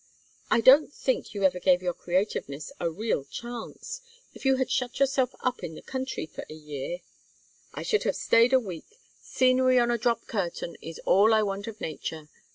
[0.49, 4.01] "I don't think you ever gave your creativeness a real chance.
[4.33, 7.01] If you had shut yourself up in the country for a year"
[7.75, 8.97] "I should have stayed a week.
[9.21, 12.29] Scenery on a drop curtain is all I want of nature.